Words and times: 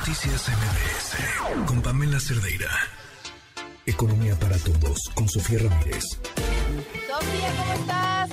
Noticias 0.00 0.48
MBS 0.48 1.66
con 1.66 1.82
Pamela 1.82 2.18
Cerdeira. 2.18 2.70
Economía 3.84 4.34
para 4.34 4.56
todos 4.56 4.98
con 5.14 5.28
Sofía 5.28 5.58
Ramírez. 5.58 6.04
Sofía, 7.06 7.50
¿cómo 7.58 7.72
estás? 7.74 8.30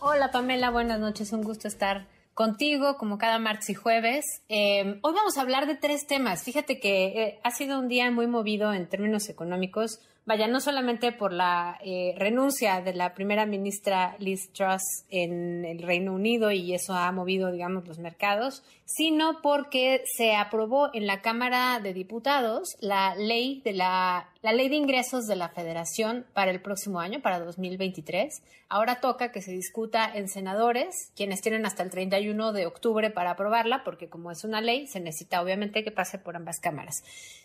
Hola 0.00 0.30
Pamela, 0.30 0.70
buenas 0.70 1.00
noches, 1.00 1.32
un 1.32 1.44
gusto 1.44 1.66
estar 1.66 2.08
contigo 2.34 2.98
como 2.98 3.16
cada 3.16 3.38
martes 3.38 3.70
y 3.70 3.74
jueves. 3.74 4.42
Eh, 4.50 5.00
hoy 5.02 5.14
vamos 5.14 5.38
a 5.38 5.40
hablar 5.40 5.66
de 5.66 5.76
tres 5.76 6.06
temas. 6.06 6.42
Fíjate 6.42 6.78
que 6.78 7.04
eh, 7.06 7.40
ha 7.42 7.52
sido 7.52 7.78
un 7.78 7.88
día 7.88 8.10
muy 8.10 8.26
movido 8.26 8.74
en 8.74 8.86
términos 8.86 9.30
económicos. 9.30 9.98
Vaya, 10.24 10.46
no 10.46 10.60
solamente 10.60 11.10
por 11.10 11.32
la 11.32 11.78
eh, 11.84 12.14
renuncia 12.16 12.80
de 12.80 12.94
la 12.94 13.12
primera 13.12 13.44
ministra 13.44 14.14
Liz 14.20 14.52
Truss 14.52 15.04
en 15.10 15.64
el 15.64 15.82
Reino 15.82 16.14
Unido 16.14 16.52
y 16.52 16.74
eso 16.74 16.94
ha 16.94 17.10
movido, 17.10 17.50
digamos, 17.50 17.88
los 17.88 17.98
mercados, 17.98 18.62
sino 18.84 19.40
porque 19.42 20.04
se 20.16 20.36
aprobó 20.36 20.90
en 20.94 21.08
la 21.08 21.22
Cámara 21.22 21.80
de 21.82 21.92
Diputados 21.92 22.76
la 22.80 23.16
ley 23.16 23.62
de 23.64 23.72
la, 23.72 24.28
la 24.42 24.52
ley 24.52 24.68
de 24.68 24.76
ingresos 24.76 25.26
de 25.26 25.34
la 25.34 25.48
Federación 25.48 26.24
para 26.34 26.52
el 26.52 26.60
próximo 26.62 27.00
año, 27.00 27.20
para 27.20 27.40
2023. 27.40 28.42
Ahora 28.68 29.00
toca 29.00 29.32
que 29.32 29.42
se 29.42 29.50
discuta 29.50 30.10
en 30.14 30.28
senadores, 30.28 31.10
quienes 31.16 31.42
tienen 31.42 31.66
hasta 31.66 31.82
el 31.82 31.90
31 31.90 32.52
de 32.52 32.66
octubre 32.66 33.10
para 33.10 33.32
aprobarla, 33.32 33.82
porque 33.84 34.08
como 34.08 34.30
es 34.30 34.44
una 34.44 34.60
ley, 34.60 34.86
se 34.86 35.00
necesita 35.00 35.42
obviamente 35.42 35.84
que 35.84 35.90
pase 35.90 36.18
por 36.18 36.36
ambas 36.36 36.58
cámaras. 36.60 37.02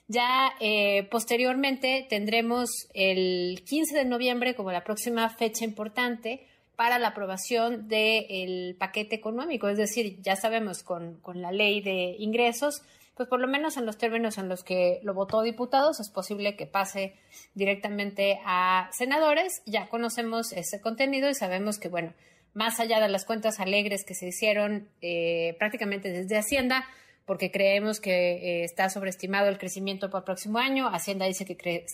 Ya 0.07 0.53
eh, 0.59 1.07
posteriormente 1.11 2.05
tendremos 2.09 2.66
el 2.93 3.63
15 3.65 3.97
de 3.97 4.05
noviembre 4.05 4.55
como 4.55 4.71
la 4.71 4.83
próxima 4.83 5.29
fecha 5.29 5.65
importante 5.65 6.47
para 6.75 6.99
la 6.99 7.09
aprobación 7.09 7.87
del 7.87 8.75
paquete 8.77 9.15
económico. 9.15 9.67
Es 9.67 9.77
decir, 9.77 10.21
ya 10.21 10.35
sabemos 10.35 10.83
con, 10.83 11.15
con 11.21 11.41
la 11.41 11.51
ley 11.51 11.81
de 11.81 12.15
ingresos, 12.19 12.83
pues 13.15 13.27
por 13.27 13.39
lo 13.39 13.47
menos 13.47 13.77
en 13.77 13.87
los 13.87 13.97
términos 13.97 14.37
en 14.37 14.47
los 14.47 14.63
que 14.63 14.99
lo 15.01 15.15
votó 15.15 15.41
diputados, 15.41 15.99
es 15.99 16.09
posible 16.11 16.55
que 16.55 16.67
pase 16.67 17.15
directamente 17.55 18.39
a 18.45 18.89
senadores. 18.93 19.63
Ya 19.65 19.89
conocemos 19.89 20.51
ese 20.51 20.79
contenido 20.79 21.27
y 21.27 21.33
sabemos 21.33 21.79
que, 21.79 21.89
bueno, 21.89 22.13
más 22.53 22.79
allá 22.79 22.99
de 22.99 23.09
las 23.09 23.25
cuentas 23.25 23.59
alegres 23.59 24.03
que 24.05 24.13
se 24.13 24.27
hicieron 24.27 24.87
eh, 25.01 25.55
prácticamente 25.57 26.11
desde 26.11 26.37
Hacienda, 26.37 26.85
porque 27.27 27.51
creemos 27.51 27.99
que 27.99 28.11
eh, 28.11 28.63
está 28.63 28.89
sobreestimado 28.89 29.49
el 29.49 29.57
crecimiento 29.57 30.09
para 30.09 30.19
el 30.19 30.25
próximo 30.25 30.59
año. 30.59 30.87
Hacienda 30.87 31.25
dice 31.25 31.45
que, 31.45 31.85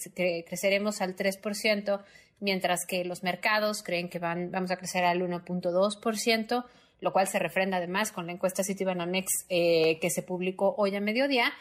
creceremos 0.47 1.01
al 1.01 1.15
3%, 1.15 2.01
mientras 2.39 2.85
que 2.85 3.03
los 3.03 3.23
mercados 3.23 3.81
creen 3.81 4.09
que 4.09 4.19
van, 4.19 4.51
vamos 4.51 4.69
a 4.69 4.77
crecer 4.77 5.03
al 5.03 5.21
1.2%, 5.21 6.65
lo 7.01 7.13
cual 7.13 7.27
se 7.27 7.39
refrenda 7.39 7.77
además 7.77 8.11
con 8.11 8.27
la 8.27 8.31
encuesta 8.31 8.63
Citibanamex 8.63 9.45
eh, 9.49 9.97
que 9.99 10.11
se 10.11 10.21
publicó 10.21 10.75
hoy 10.77 10.95
a 10.95 11.01
mediodía. 11.01 11.51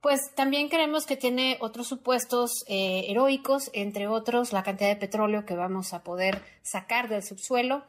Pues 0.00 0.32
también 0.36 0.68
creemos 0.68 1.04
que 1.04 1.16
tiene 1.16 1.56
otros 1.60 1.88
supuestos 1.88 2.52
eh, 2.68 3.06
heroicos, 3.08 3.68
entre 3.72 4.06
otros 4.06 4.52
la 4.52 4.62
cantidad 4.62 4.90
de 4.90 4.96
petróleo 4.96 5.44
que 5.44 5.56
vamos 5.56 5.92
a 5.92 6.04
poder 6.04 6.40
sacar 6.62 7.08
del 7.08 7.24
subsuelo. 7.24 7.82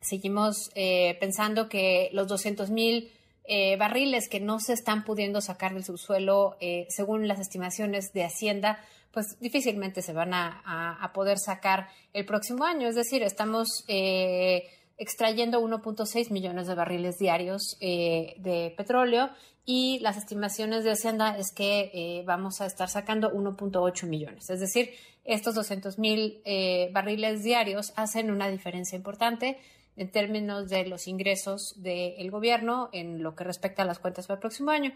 Seguimos 0.00 0.70
eh, 0.76 1.16
pensando 1.18 1.68
que 1.68 2.08
los 2.12 2.28
200 2.28 2.70
mil 2.70 3.10
eh, 3.52 3.74
barriles 3.76 4.28
que 4.28 4.38
no 4.38 4.60
se 4.60 4.74
están 4.74 5.02
pudiendo 5.02 5.40
sacar 5.40 5.74
del 5.74 5.82
subsuelo, 5.82 6.56
eh, 6.60 6.86
según 6.88 7.26
las 7.26 7.40
estimaciones 7.40 8.12
de 8.12 8.22
Hacienda, 8.22 8.78
pues 9.10 9.40
difícilmente 9.40 10.02
se 10.02 10.12
van 10.12 10.32
a, 10.32 11.10
poder 11.12 11.36
sacar 11.40 11.88
el 12.12 12.24
próximo 12.24 12.64
año. 12.64 12.86
Es 12.86 12.94
decir, 12.94 13.24
estamos 13.24 13.84
eh, 13.88 14.68
extrayendo 14.98 15.60
1.6 15.60 16.30
millones 16.30 16.68
de 16.68 16.76
barriles 16.76 17.18
diarios 17.18 17.76
de 17.80 18.72
petróleo 18.76 19.30
y 19.64 19.98
las 19.98 20.16
estimaciones 20.16 20.84
de 20.84 20.92
Hacienda 20.92 21.36
es 21.36 21.52
que 21.52 22.22
vamos 22.24 22.60
a 22.60 22.66
estar 22.66 22.88
sacando 22.88 23.32
1.8 23.32 24.06
millones. 24.06 24.48
Es 24.48 24.60
decir, 24.60 24.90
estos 25.24 25.56
200 25.56 25.98
mil 25.98 26.40
barriles 26.92 27.42
diarios 27.42 27.92
hacen 27.96 28.30
una 28.30 28.48
diferencia 28.48 28.94
importante 28.94 29.58
en 29.96 30.10
términos 30.10 30.68
de 30.68 30.86
los 30.86 31.06
ingresos 31.08 31.74
del 31.76 32.30
gobierno 32.30 32.88
en 32.92 33.22
lo 33.22 33.34
que 33.34 33.44
respecta 33.44 33.82
a 33.82 33.86
las 33.86 33.98
cuentas 33.98 34.26
para 34.26 34.36
el 34.36 34.40
próximo 34.40 34.70
año. 34.70 34.92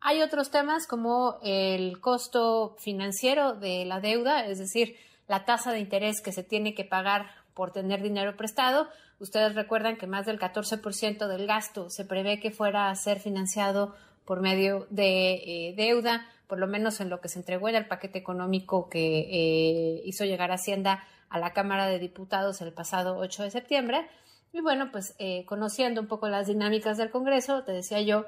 Hay 0.00 0.22
otros 0.22 0.50
temas 0.50 0.86
como 0.86 1.38
el 1.42 2.00
costo 2.00 2.76
financiero 2.78 3.54
de 3.54 3.84
la 3.84 4.00
deuda, 4.00 4.46
es 4.46 4.58
decir, 4.58 4.96
la 5.26 5.44
tasa 5.44 5.72
de 5.72 5.80
interés 5.80 6.20
que 6.22 6.32
se 6.32 6.42
tiene 6.42 6.74
que 6.74 6.84
pagar 6.84 7.26
por 7.54 7.72
tener 7.72 8.02
dinero 8.02 8.36
prestado. 8.36 8.88
Ustedes 9.18 9.54
recuerdan 9.54 9.96
que 9.96 10.06
más 10.06 10.26
del 10.26 10.38
14% 10.38 11.26
del 11.26 11.46
gasto 11.46 11.90
se 11.90 12.04
prevé 12.04 12.38
que 12.38 12.52
fuera 12.52 12.90
a 12.90 12.94
ser 12.94 13.18
financiado 13.18 13.94
por 14.24 14.40
medio 14.40 14.86
de 14.90 15.34
eh, 15.34 15.74
deuda, 15.76 16.26
por 16.46 16.58
lo 16.58 16.66
menos 16.66 17.00
en 17.00 17.10
lo 17.10 17.20
que 17.20 17.28
se 17.28 17.40
entregó 17.40 17.68
en 17.68 17.74
el 17.74 17.86
paquete 17.86 18.18
económico 18.18 18.88
que 18.88 19.20
eh, 19.20 20.02
hizo 20.04 20.24
llegar 20.24 20.52
Hacienda 20.52 21.04
a 21.28 21.38
la 21.38 21.52
Cámara 21.52 21.86
de 21.86 21.98
Diputados 21.98 22.60
el 22.60 22.72
pasado 22.72 23.18
8 23.18 23.42
de 23.42 23.50
septiembre. 23.50 24.08
Y 24.52 24.60
bueno, 24.60 24.90
pues 24.90 25.14
eh, 25.18 25.44
conociendo 25.46 26.00
un 26.00 26.06
poco 26.06 26.28
las 26.28 26.46
dinámicas 26.46 26.96
del 26.96 27.10
Congreso, 27.10 27.64
te 27.64 27.72
decía 27.72 28.00
yo 28.00 28.24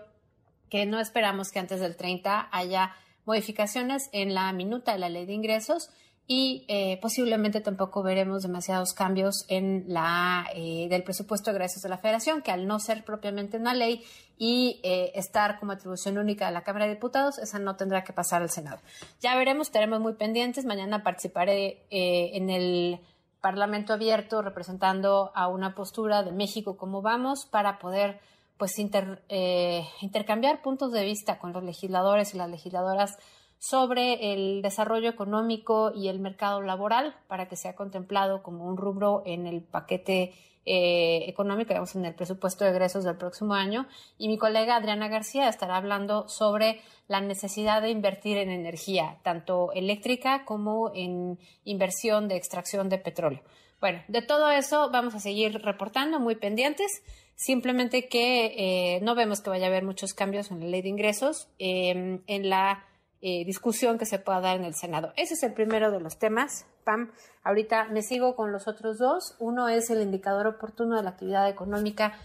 que 0.69 0.87
no 0.87 1.01
esperamos 1.01 1.51
que 1.51 1.59
antes 1.59 1.81
del 1.81 1.97
30 1.97 2.49
haya 2.53 2.95
modificaciones 3.25 4.09
en 4.13 4.35
la 4.35 4.53
minuta 4.53 4.93
de 4.93 4.99
la 4.99 5.09
ley 5.09 5.27
de 5.27 5.33
ingresos 5.33 5.91
y 6.27 6.65
eh, 6.69 6.99
posiblemente 7.03 7.61
tampoco 7.61 8.05
veremos 8.05 8.43
demasiados 8.43 8.93
cambios 8.93 9.45
en 9.49 9.85
la 9.89 10.47
eh, 10.55 10.87
del 10.89 11.03
presupuesto 11.03 11.51
de 11.51 11.57
egresos 11.57 11.83
de 11.83 11.89
la 11.89 11.99
Federación, 11.99 12.43
que 12.43 12.53
al 12.53 12.69
no 12.69 12.79
ser 12.79 13.05
propiamente 13.05 13.57
una 13.57 13.75
ley 13.75 14.05
y 14.39 14.81
estar 14.83 15.59
como 15.59 15.73
atribución 15.73 16.17
única 16.17 16.47
de 16.47 16.53
la 16.53 16.63
Cámara 16.63 16.87
de 16.87 16.95
Diputados, 16.95 17.39
esa 17.39 17.59
no 17.59 17.77
tendrá 17.77 18.05
que 18.05 18.15
pasar 18.15 18.41
al 18.41 18.49
Senado. 18.49 18.79
Ya 19.21 19.37
veremos, 19.37 19.67
estaremos 19.67 20.01
muy 20.01 20.15
pendientes. 20.15 20.65
Mañana 20.65 21.03
participaré 21.03 21.85
en 21.91 22.49
el 22.49 23.01
Parlamento 23.41 23.93
abierto 23.93 24.43
representando 24.43 25.33
a 25.35 25.49
una 25.49 25.75
postura 25.75 26.23
de 26.23 26.33
México 26.33 26.77
como 26.77 27.03
vamos 27.03 27.47
para 27.47 27.79
poder 27.79 28.21
pues 28.59 28.75
eh, 28.79 29.89
intercambiar 30.03 30.61
puntos 30.61 30.93
de 30.93 31.03
vista 31.03 31.39
con 31.39 31.55
los 31.55 31.65
legisladores 31.65 32.35
y 32.35 32.39
las 32.39 32.51
legisladoras 32.51 33.17
sobre 33.59 34.33
el 34.33 34.61
desarrollo 34.61 35.09
económico 35.09 35.93
y 35.95 36.09
el 36.09 36.21
mercado 36.21 36.61
laboral 36.61 37.15
para 37.29 37.49
que 37.49 37.57
sea 37.57 37.75
contemplado 37.75 38.43
como 38.43 38.67
un 38.67 38.77
rubro 38.77 39.23
en 39.25 39.47
el 39.47 39.63
paquete 39.63 40.35
eh, 40.67 41.25
económico, 41.27 41.69
digamos, 41.69 41.95
en 41.97 42.05
el 42.05 42.15
presupuesto 42.15 42.65
de 42.65 42.71
egresos 42.71 43.05
del 43.05 43.17
próximo 43.17 43.55
año. 43.55 43.87
Y 44.19 44.29
mi 44.29 44.39
colega 44.39 44.77
Adriana 44.77 45.09
García 45.09 45.49
estará 45.49 45.77
hablando 45.77 46.29
sobre 46.29 46.81
la 47.09 47.21
necesidad 47.21 47.83
de 47.83 47.91
invertir 47.91 48.37
en 48.37 48.51
energía, 48.51 49.19
tanto 49.23 49.73
eléctrica 49.73 50.45
como 50.45 50.93
en 50.95 51.39
inversión 51.65 52.29
de 52.29 52.37
extracción 52.37 52.89
de 52.89 52.99
petróleo. 52.99 53.43
Bueno, 53.81 54.03
de 54.09 54.23
todo 54.23 54.51
eso 54.51 54.91
vamos 54.91 55.15
a 55.15 55.21
seguir 55.21 55.63
reportando, 55.63 56.21
muy 56.21 56.37
pendientes. 56.37 57.03
Simplemente 57.35 58.09
que 58.09 58.97
eh, 58.97 59.01
no 59.01 59.15
vemos 59.15 59.41
que 59.41 59.49
vaya 59.49 59.65
a 59.65 59.69
haber 59.69 59.85
muchos 59.85 60.13
cambios 60.13 60.51
en 60.51 60.61
la 60.61 60.67
ley 60.67 60.83
de 60.83 60.91
ingresos. 60.91 61.49
Eh, 61.59 62.21
en 62.27 62.51
la 62.51 62.85
eh, 63.23 63.45
discusión 63.45 63.99
que 63.99 64.07
se 64.07 64.19
pueda 64.19 64.41
dar 64.41 64.57
en 64.57 64.65
el 64.65 64.75
Senado. 64.75 65.13
Ese 65.17 65.35
es 65.35 65.43
el 65.43 65.53
primero 65.53 65.91
de 65.91 66.01
los 66.01 66.19
temas. 66.19 66.67
Pam, 66.85 67.13
ahorita 67.45 67.85
me 67.87 68.03
sigo 68.03 68.35
con 68.35 68.51
los 68.51 68.67
otros 68.67 68.99
dos. 68.99 69.37
Uno 69.39 69.69
es 69.69 69.91
el 69.91 70.01
indicador 70.01 70.47
oportuno 70.47 70.97
de 70.97 71.03
la 71.03 71.11
actividad 71.11 71.49
económica 71.49 72.19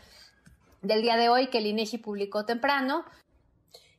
del 0.82 1.02
día 1.02 1.18
de 1.18 1.30
hoy 1.30 1.48
que 1.48 1.58
el 1.58 1.68
INEGI 1.68 1.98
publicó 1.98 2.46
temprano. 2.46 3.04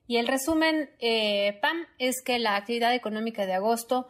Y 0.06 0.16
el 0.18 0.26
resumen, 0.26 0.88
eh, 1.00 1.58
Pam, 1.60 1.76
es 1.98 2.22
que 2.22 2.38
la 2.38 2.56
actividad 2.56 2.94
económica 2.94 3.44
de 3.44 3.54
agosto 3.54 4.08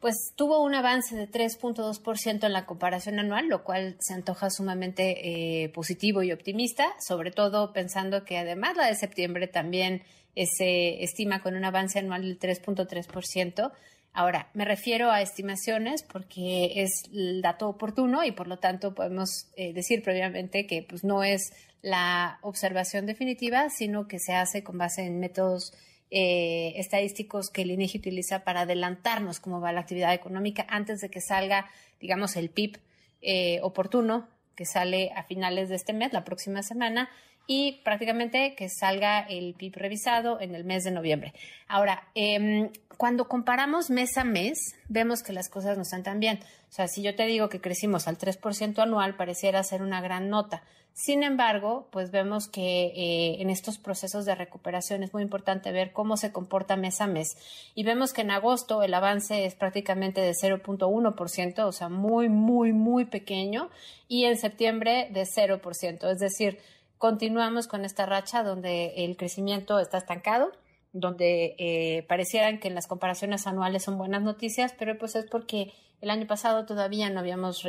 pues 0.00 0.32
tuvo 0.36 0.62
un 0.62 0.74
avance 0.74 1.16
de 1.16 1.28
3.2% 1.28 2.44
en 2.44 2.52
la 2.52 2.66
comparación 2.66 3.18
anual, 3.18 3.48
lo 3.48 3.64
cual 3.64 3.96
se 4.00 4.14
antoja 4.14 4.50
sumamente 4.50 5.62
eh, 5.64 5.68
positivo 5.70 6.22
y 6.22 6.32
optimista, 6.32 6.94
sobre 7.00 7.30
todo 7.30 7.72
pensando 7.72 8.24
que 8.24 8.38
además 8.38 8.76
la 8.76 8.86
de 8.86 8.94
septiembre 8.94 9.48
también 9.48 10.02
se 10.46 11.02
estima 11.02 11.42
con 11.42 11.56
un 11.56 11.64
avance 11.64 11.98
anual 11.98 12.22
del 12.22 12.38
3.3%. 12.38 13.72
Ahora, 14.12 14.48
me 14.54 14.64
refiero 14.64 15.10
a 15.10 15.22
estimaciones 15.22 16.02
porque 16.02 16.82
es 16.82 17.04
el 17.12 17.42
dato 17.42 17.68
oportuno 17.68 18.24
y 18.24 18.32
por 18.32 18.48
lo 18.48 18.58
tanto 18.58 18.94
podemos 18.94 19.46
eh, 19.56 19.72
decir 19.72 20.02
previamente 20.02 20.66
que 20.66 20.82
pues, 20.82 21.04
no 21.04 21.22
es 21.22 21.52
la 21.82 22.38
observación 22.42 23.06
definitiva, 23.06 23.68
sino 23.70 24.08
que 24.08 24.18
se 24.18 24.32
hace 24.32 24.64
con 24.64 24.78
base 24.78 25.02
en 25.02 25.20
métodos 25.20 25.72
eh, 26.10 26.72
estadísticos 26.76 27.50
que 27.50 27.62
el 27.62 27.70
INEGI 27.70 27.98
utiliza 27.98 28.44
para 28.44 28.62
adelantarnos 28.62 29.40
cómo 29.40 29.60
va 29.60 29.72
la 29.72 29.80
actividad 29.80 30.14
económica 30.14 30.66
antes 30.68 31.00
de 31.00 31.10
que 31.10 31.20
salga, 31.20 31.70
digamos, 32.00 32.36
el 32.36 32.50
PIB 32.50 32.78
eh, 33.20 33.60
oportuno 33.62 34.28
que 34.54 34.64
sale 34.64 35.12
a 35.14 35.22
finales 35.22 35.68
de 35.68 35.76
este 35.76 35.92
mes, 35.92 36.12
la 36.12 36.24
próxima 36.24 36.62
semana, 36.62 37.10
y 37.50 37.80
prácticamente 37.82 38.54
que 38.54 38.68
salga 38.68 39.20
el 39.20 39.54
PIB 39.54 39.74
revisado 39.74 40.38
en 40.38 40.54
el 40.54 40.64
mes 40.64 40.84
de 40.84 40.90
noviembre. 40.90 41.32
Ahora, 41.66 42.06
em, 42.14 42.70
cuando 42.98 43.26
comparamos 43.26 43.88
mes 43.88 44.18
a 44.18 44.24
mes, 44.24 44.58
vemos 44.88 45.22
que 45.22 45.32
las 45.32 45.48
cosas 45.48 45.76
no 45.76 45.82
están 45.82 46.02
tan 46.02 46.20
bien. 46.20 46.40
O 46.68 46.72
sea, 46.72 46.88
si 46.88 47.02
yo 47.02 47.16
te 47.16 47.24
digo 47.24 47.48
que 47.48 47.60
crecimos 47.60 48.06
al 48.06 48.18
3% 48.18 48.82
anual, 48.82 49.16
pareciera 49.16 49.62
ser 49.62 49.80
una 49.80 50.02
gran 50.02 50.28
nota. 50.28 50.62
Sin 50.92 51.22
embargo, 51.22 51.88
pues 51.90 52.10
vemos 52.10 52.48
que 52.48 52.86
eh, 52.86 53.40
en 53.40 53.50
estos 53.50 53.78
procesos 53.78 54.26
de 54.26 54.34
recuperación 54.34 55.02
es 55.02 55.14
muy 55.14 55.22
importante 55.22 55.70
ver 55.72 55.92
cómo 55.92 56.16
se 56.16 56.32
comporta 56.32 56.76
mes 56.76 57.00
a 57.00 57.06
mes. 57.06 57.28
Y 57.74 57.84
vemos 57.84 58.12
que 58.12 58.22
en 58.22 58.32
agosto 58.32 58.82
el 58.82 58.92
avance 58.92 59.46
es 59.46 59.54
prácticamente 59.54 60.20
de 60.20 60.32
0.1%, 60.32 61.64
o 61.64 61.72
sea, 61.72 61.88
muy, 61.88 62.28
muy, 62.28 62.72
muy 62.72 63.04
pequeño, 63.04 63.70
y 64.08 64.24
en 64.24 64.36
septiembre 64.36 65.08
de 65.12 65.22
0%. 65.22 66.10
Es 66.10 66.18
decir, 66.18 66.58
continuamos 66.98 67.66
con 67.66 67.84
esta 67.84 68.06
racha 68.06 68.42
donde 68.42 69.04
el 69.04 69.16
crecimiento 69.16 69.78
está 69.78 69.98
estancado 69.98 70.52
donde 70.92 71.54
eh, 71.58 72.04
parecieran 72.08 72.58
que 72.58 72.70
las 72.70 72.86
comparaciones 72.86 73.46
anuales 73.46 73.84
son 73.84 73.98
buenas 73.98 74.22
noticias, 74.22 74.74
pero 74.78 74.98
pues 74.98 75.14
es 75.16 75.26
porque 75.26 75.72
el 76.00 76.10
año 76.10 76.26
pasado 76.26 76.64
todavía 76.64 77.10
no 77.10 77.20
habíamos, 77.20 77.64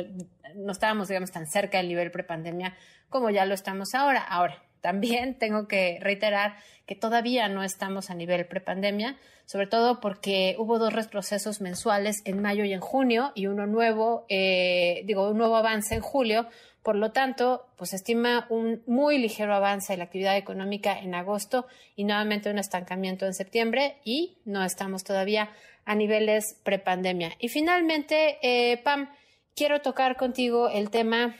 no 0.54 0.72
estábamos, 0.72 1.08
digamos, 1.08 1.30
tan 1.30 1.46
cerca 1.46 1.78
del 1.78 1.88
nivel 1.88 2.10
prepandemia 2.10 2.76
como 3.08 3.30
ya 3.30 3.44
lo 3.44 3.54
estamos 3.54 3.94
ahora. 3.94 4.22
Ahora, 4.22 4.62
también 4.80 5.34
tengo 5.38 5.68
que 5.68 5.98
reiterar 6.00 6.56
que 6.86 6.94
todavía 6.94 7.48
no 7.48 7.62
estamos 7.62 8.10
a 8.10 8.14
nivel 8.14 8.46
prepandemia, 8.46 9.16
sobre 9.44 9.66
todo 9.66 10.00
porque 10.00 10.56
hubo 10.58 10.78
dos 10.78 10.92
retrocesos 10.92 11.60
mensuales 11.60 12.22
en 12.24 12.40
mayo 12.40 12.64
y 12.64 12.72
en 12.72 12.80
junio 12.80 13.32
y 13.34 13.46
uno 13.46 13.66
nuevo, 13.66 14.24
eh, 14.28 15.02
digo, 15.04 15.28
un 15.28 15.38
nuevo 15.38 15.56
avance 15.56 15.94
en 15.94 16.00
julio, 16.00 16.46
por 16.82 16.96
lo 16.96 17.12
tanto, 17.12 17.66
pues 17.76 17.92
estima 17.92 18.46
un 18.48 18.82
muy 18.86 19.18
ligero 19.18 19.54
avance 19.54 19.92
en 19.92 19.98
la 19.98 20.06
actividad 20.06 20.36
económica 20.36 20.98
en 20.98 21.14
agosto 21.14 21.66
y 21.94 22.04
nuevamente 22.04 22.50
un 22.50 22.58
estancamiento 22.58 23.26
en 23.26 23.34
septiembre 23.34 23.96
y 24.04 24.38
no 24.44 24.64
estamos 24.64 25.04
todavía 25.04 25.50
a 25.84 25.94
niveles 25.94 26.58
prepandemia. 26.62 27.32
Y 27.38 27.48
finalmente, 27.48 28.38
eh, 28.42 28.78
Pam, 28.78 29.10
quiero 29.54 29.82
tocar 29.82 30.16
contigo 30.16 30.68
el 30.70 30.90
tema 30.90 31.36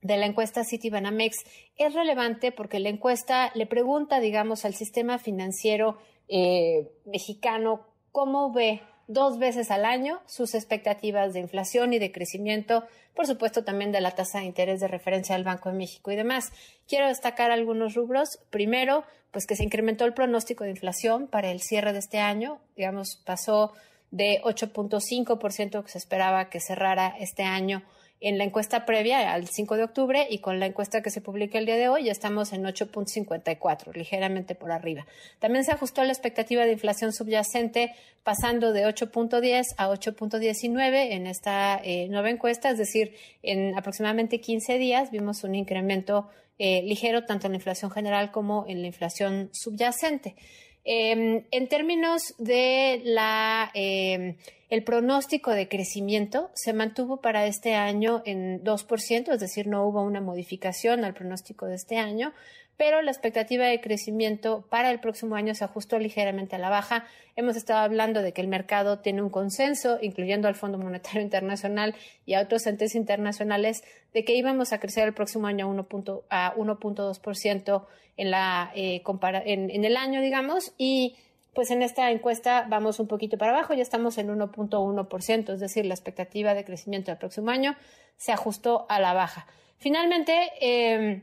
de 0.00 0.16
la 0.16 0.26
encuesta 0.26 0.64
Citibanamex. 0.64 1.44
Es 1.76 1.94
relevante 1.94 2.50
porque 2.50 2.80
la 2.80 2.88
encuesta 2.88 3.50
le 3.54 3.66
pregunta, 3.66 4.20
digamos, 4.20 4.64
al 4.64 4.74
sistema 4.74 5.18
financiero 5.18 5.98
eh, 6.28 6.90
mexicano 7.04 7.86
cómo 8.10 8.52
ve 8.52 8.82
dos 9.06 9.38
veces 9.38 9.70
al 9.70 9.84
año 9.84 10.20
sus 10.26 10.54
expectativas 10.54 11.32
de 11.32 11.40
inflación 11.40 11.92
y 11.92 11.98
de 11.98 12.12
crecimiento, 12.12 12.84
por 13.14 13.26
supuesto 13.26 13.64
también 13.64 13.92
de 13.92 14.00
la 14.00 14.12
tasa 14.12 14.38
de 14.38 14.46
interés 14.46 14.80
de 14.80 14.88
referencia 14.88 15.34
del 15.34 15.44
Banco 15.44 15.68
de 15.68 15.76
México 15.76 16.10
y 16.10 16.16
demás. 16.16 16.52
Quiero 16.88 17.08
destacar 17.08 17.50
algunos 17.50 17.94
rubros. 17.94 18.38
Primero, 18.50 19.04
pues 19.30 19.46
que 19.46 19.56
se 19.56 19.64
incrementó 19.64 20.04
el 20.04 20.14
pronóstico 20.14 20.64
de 20.64 20.70
inflación 20.70 21.26
para 21.26 21.50
el 21.50 21.60
cierre 21.60 21.92
de 21.92 21.98
este 21.98 22.18
año, 22.18 22.60
digamos, 22.76 23.20
pasó 23.24 23.72
de 24.10 24.40
8.5% 24.44 25.82
que 25.82 25.90
se 25.90 25.98
esperaba 25.98 26.50
que 26.50 26.60
cerrara 26.60 27.14
este 27.18 27.42
año 27.42 27.82
en 28.22 28.38
la 28.38 28.44
encuesta 28.44 28.86
previa 28.86 29.32
al 29.32 29.48
5 29.48 29.76
de 29.76 29.82
octubre 29.82 30.26
y 30.30 30.38
con 30.38 30.60
la 30.60 30.66
encuesta 30.66 31.02
que 31.02 31.10
se 31.10 31.20
publica 31.20 31.58
el 31.58 31.66
día 31.66 31.76
de 31.76 31.88
hoy 31.88 32.04
ya 32.04 32.12
estamos 32.12 32.52
en 32.52 32.62
8.54, 32.62 33.92
ligeramente 33.94 34.54
por 34.54 34.70
arriba. 34.70 35.06
También 35.40 35.64
se 35.64 35.72
ajustó 35.72 36.04
la 36.04 36.12
expectativa 36.12 36.64
de 36.64 36.72
inflación 36.72 37.12
subyacente 37.12 37.92
pasando 38.22 38.72
de 38.72 38.86
8.10 38.86 39.74
a 39.76 39.88
8.19 39.88 41.12
en 41.12 41.26
esta 41.26 41.80
eh, 41.82 42.06
nueva 42.08 42.30
encuesta, 42.30 42.70
es 42.70 42.78
decir, 42.78 43.14
en 43.42 43.76
aproximadamente 43.76 44.40
15 44.40 44.78
días 44.78 45.10
vimos 45.10 45.42
un 45.42 45.56
incremento 45.56 46.28
eh, 46.58 46.82
ligero 46.82 47.24
tanto 47.24 47.48
en 47.48 47.52
la 47.52 47.56
inflación 47.56 47.90
general 47.90 48.30
como 48.30 48.66
en 48.68 48.82
la 48.82 48.86
inflación 48.86 49.50
subyacente. 49.52 50.36
Em, 50.84 51.44
en 51.52 51.68
términos 51.68 52.34
de 52.38 53.00
la, 53.04 53.70
em, 53.74 54.36
el 54.72 54.84
pronóstico 54.84 55.50
de 55.50 55.68
crecimiento, 55.68 56.50
se 56.54 56.72
mantuvo 56.72 57.18
para 57.18 57.44
este 57.44 57.74
año 57.74 58.22
en 58.24 58.64
2%, 58.64 59.30
es 59.30 59.38
decir, 59.38 59.66
no 59.66 59.84
hubo 59.84 60.00
una 60.00 60.22
modificación 60.22 61.04
al 61.04 61.12
pronóstico 61.12 61.66
de 61.66 61.74
este 61.74 61.98
año, 61.98 62.32
pero 62.78 63.02
la 63.02 63.10
expectativa 63.10 63.66
de 63.66 63.82
crecimiento 63.82 64.64
para 64.70 64.90
el 64.90 64.98
próximo 64.98 65.34
año 65.34 65.54
se 65.54 65.64
ajustó 65.64 65.98
ligeramente 65.98 66.56
a 66.56 66.58
la 66.58 66.70
baja. 66.70 67.04
Hemos 67.36 67.56
estado 67.56 67.80
hablando 67.80 68.22
de 68.22 68.32
que 68.32 68.40
el 68.40 68.48
mercado 68.48 69.00
tiene 69.00 69.20
un 69.20 69.28
consenso, 69.28 69.98
incluyendo 70.00 70.48
al 70.48 70.54
Fondo 70.54 70.78
Monetario 70.78 71.20
Internacional 71.28 71.94
y 72.24 72.32
a 72.32 72.40
otros 72.40 72.66
entes 72.66 72.94
internacionales, 72.94 73.84
de 74.14 74.24
que 74.24 74.34
íbamos 74.34 74.72
a 74.72 74.80
crecer 74.80 75.06
el 75.06 75.12
próximo 75.12 75.48
año 75.48 75.66
a 75.66 76.54
1.2% 76.54 77.86
en, 78.16 78.30
la, 78.30 78.72
eh, 78.74 79.02
en 79.04 79.84
el 79.84 79.98
año, 79.98 80.22
digamos, 80.22 80.72
y 80.78 81.14
pues 81.54 81.70
en 81.70 81.82
esta 81.82 82.10
encuesta 82.10 82.66
vamos 82.68 82.98
un 82.98 83.08
poquito 83.08 83.36
para 83.36 83.52
abajo, 83.52 83.74
ya 83.74 83.82
estamos 83.82 84.16
en 84.18 84.28
1.1%, 84.28 85.52
es 85.52 85.60
decir, 85.60 85.84
la 85.86 85.94
expectativa 85.94 86.54
de 86.54 86.64
crecimiento 86.64 87.10
del 87.10 87.18
próximo 87.18 87.50
año 87.50 87.76
se 88.16 88.32
ajustó 88.32 88.86
a 88.88 89.00
la 89.00 89.12
baja. 89.12 89.46
Finalmente, 89.78 90.50
eh, 90.60 91.22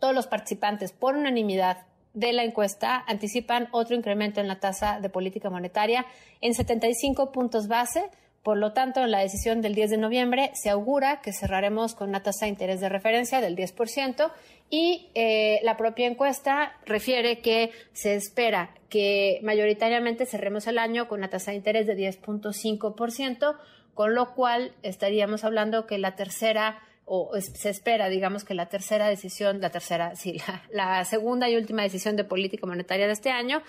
todos 0.00 0.14
los 0.14 0.26
participantes 0.26 0.92
por 0.92 1.16
unanimidad 1.16 1.86
de 2.14 2.32
la 2.32 2.44
encuesta 2.44 3.04
anticipan 3.06 3.68
otro 3.72 3.96
incremento 3.96 4.40
en 4.40 4.48
la 4.48 4.60
tasa 4.60 5.00
de 5.00 5.08
política 5.08 5.48
monetaria 5.48 6.04
en 6.40 6.54
75 6.54 7.32
puntos 7.32 7.68
base. 7.68 8.10
Por 8.42 8.58
lo 8.58 8.72
tanto, 8.72 9.02
en 9.04 9.12
la 9.12 9.20
decisión 9.20 9.60
del 9.62 9.74
10 9.74 9.90
de 9.90 9.96
noviembre 9.98 10.50
se 10.54 10.68
augura 10.68 11.20
que 11.20 11.32
cerraremos 11.32 11.94
con 11.94 12.08
una 12.08 12.22
tasa 12.22 12.46
de 12.46 12.50
interés 12.50 12.80
de 12.80 12.88
referencia 12.88 13.40
del 13.40 13.56
10% 13.56 14.32
y 14.68 15.10
eh, 15.14 15.60
la 15.62 15.76
propia 15.76 16.06
encuesta 16.06 16.72
refiere 16.84 17.40
que 17.40 17.70
se 17.92 18.14
espera 18.14 18.74
que 18.88 19.38
mayoritariamente 19.42 20.26
cerremos 20.26 20.66
el 20.66 20.78
año 20.78 21.08
con 21.08 21.20
una 21.20 21.30
tasa 21.30 21.52
de 21.52 21.58
interés 21.58 21.86
de 21.86 21.96
10.5%, 21.96 23.56
con 23.94 24.14
lo 24.14 24.34
cual 24.34 24.72
estaríamos 24.82 25.44
hablando 25.44 25.86
que 25.86 25.98
la 25.98 26.16
tercera 26.16 26.80
o 27.04 27.32
se 27.40 27.68
espera, 27.68 28.08
digamos, 28.08 28.44
que 28.44 28.54
la 28.54 28.66
tercera 28.66 29.08
decisión, 29.08 29.60
la 29.60 29.70
tercera, 29.70 30.16
sí, 30.16 30.40
la, 30.72 31.04
segunda 31.04 31.48
y 31.48 31.56
última 31.56 31.82
decisión 31.82 32.16
de 32.16 32.24
política 32.24 32.66
monetaria 32.66 33.06
de 33.06 33.12
este 33.12 33.30
año 33.30 33.62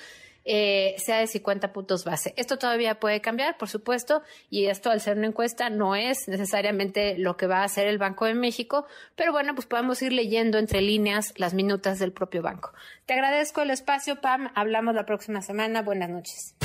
eh, 0.45 0.95
sea 0.97 1.19
de 1.19 1.27
50 1.27 1.73
puntos 1.73 2.03
base. 2.03 2.33
Esto 2.37 2.57
todavía 2.57 2.99
puede 2.99 3.21
cambiar, 3.21 3.57
por 3.57 3.69
supuesto, 3.69 4.23
y 4.49 4.65
esto 4.65 4.89
al 4.89 5.01
ser 5.01 5.17
una 5.17 5.27
encuesta 5.27 5.69
no 5.69 5.95
es 5.95 6.27
necesariamente 6.27 7.17
lo 7.17 7.37
que 7.37 7.47
va 7.47 7.59
a 7.59 7.63
hacer 7.63 7.87
el 7.87 7.97
Banco 7.97 8.25
de 8.25 8.33
México, 8.33 8.85
pero 9.15 9.31
bueno, 9.31 9.55
pues 9.55 9.67
podemos 9.67 10.01
ir 10.01 10.13
leyendo 10.13 10.57
entre 10.57 10.81
líneas 10.81 11.33
las 11.37 11.53
minutas 11.53 11.99
del 11.99 12.11
propio 12.11 12.41
banco. 12.41 12.73
Te 13.05 13.13
agradezco 13.13 13.61
el 13.61 13.71
espacio, 13.71 14.21
Pam. 14.21 14.51
Hablamos 14.55 14.95
la 14.95 15.05
próxima 15.05 15.41
semana. 15.41 15.81
Buenas 15.81 16.09
noches. 16.09 16.55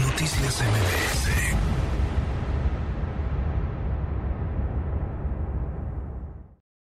Noticias 0.00 0.62
MBS 0.62 1.21